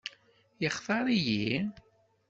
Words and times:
Yextaṛ-iyi? 0.61 1.53